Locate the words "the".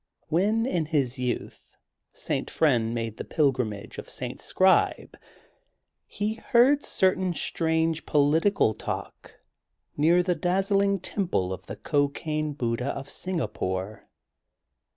3.17-3.23, 10.23-10.33, 11.67-11.75